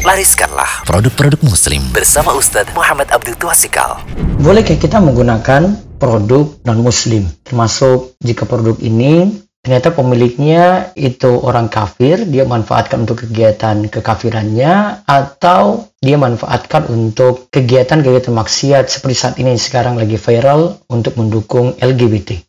[0.00, 4.00] Lariskanlah produk-produk muslim bersama Ustadz Muhammad Abdul Tuasikal.
[4.40, 7.28] Bolehkah kita menggunakan produk non-muslim?
[7.44, 9.28] Termasuk jika produk ini
[9.60, 18.32] ternyata pemiliknya itu orang kafir, dia manfaatkan untuk kegiatan kekafirannya, atau dia manfaatkan untuk kegiatan-kegiatan
[18.32, 22.40] maksiat seperti saat ini sekarang lagi viral untuk mendukung LGBT.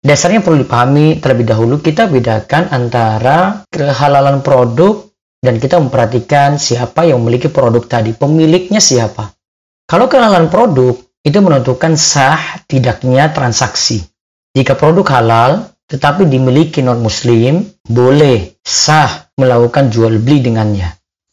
[0.00, 5.09] Dasarnya perlu dipahami terlebih dahulu kita bedakan antara kehalalan produk
[5.40, 9.32] dan kita memperhatikan siapa yang memiliki produk tadi, pemiliknya siapa.
[9.88, 10.94] Kalau kehalalan produk
[11.24, 14.04] itu menentukan sah tidaknya transaksi.
[14.54, 15.52] Jika produk halal
[15.90, 20.86] tetapi dimiliki non-muslim, boleh sah melakukan jual beli dengannya.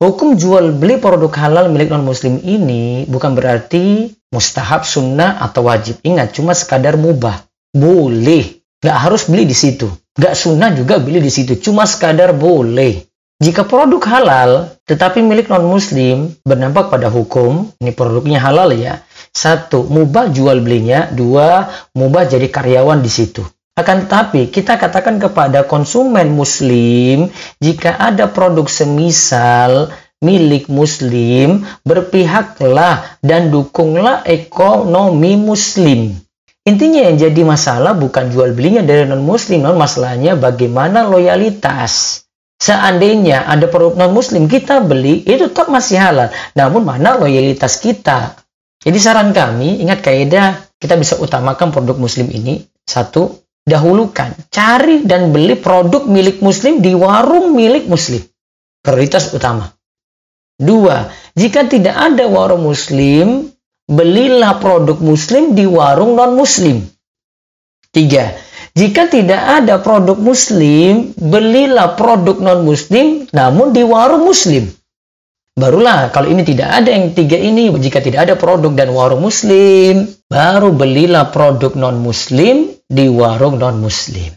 [0.00, 6.00] Hukum jual beli produk halal milik non-muslim ini bukan berarti mustahab, sunnah, atau wajib.
[6.02, 7.46] Ingat, cuma sekadar mubah.
[7.70, 8.64] Boleh.
[8.80, 9.86] Nggak harus beli di situ.
[10.16, 11.60] Nggak sunnah juga beli di situ.
[11.60, 13.09] Cuma sekadar boleh.
[13.40, 14.50] Jika produk halal,
[14.84, 19.00] tetapi milik non-muslim, berdampak pada hukum, ini produknya halal ya.
[19.32, 21.08] Satu, mubah jual belinya.
[21.08, 21.64] Dua,
[21.96, 23.40] mubah jadi karyawan di situ.
[23.80, 27.32] Akan tetapi, kita katakan kepada konsumen muslim,
[27.64, 29.88] jika ada produk semisal
[30.20, 36.12] milik muslim, berpihaklah dan dukunglah ekonomi muslim.
[36.68, 42.20] Intinya yang jadi masalah bukan jual belinya dari non muslim, non masalahnya bagaimana loyalitas.
[42.60, 46.28] Seandainya ada produk non muslim kita beli itu tetap masih halal.
[46.52, 48.36] Namun mana loyalitas kita?
[48.84, 55.32] Jadi saran kami ingat kaidah kita bisa utamakan produk muslim ini satu dahulukan cari dan
[55.32, 58.20] beli produk milik muslim di warung milik muslim.
[58.80, 59.72] Prioritas utama.
[60.60, 63.48] Dua, jika tidak ada warung muslim,
[63.88, 66.84] belilah produk muslim di warung non-muslim.
[67.88, 68.36] Tiga,
[68.70, 74.70] jika tidak ada produk muslim, belilah produk non-muslim namun di warung muslim.
[75.58, 80.06] Barulah kalau ini tidak ada yang tiga ini, jika tidak ada produk dan warung muslim,
[80.30, 84.30] baru belilah produk non-muslim di warung non-muslim.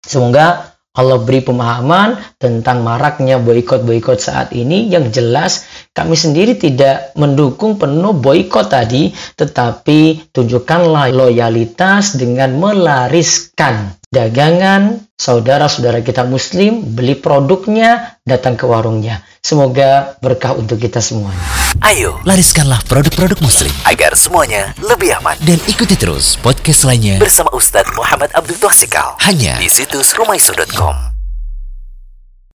[0.00, 7.78] Semoga Allah beri pemahaman tentang maraknya boykot-boykot saat ini yang jelas kami sendiri tidak mendukung
[7.78, 18.58] penuh boykot tadi tetapi tunjukkanlah loyalitas dengan melariskan dagangan saudara-saudara kita muslim beli produknya datang
[18.58, 21.40] ke warungnya semoga berkah untuk kita semuanya
[21.80, 25.38] Ayo, lariskanlah produk-produk muslim agar semuanya lebih aman.
[25.40, 31.09] Dan ikuti terus podcast lainnya bersama Ustadz Muhammad Abdul Tuasikal hanya di situs rumaiso.com.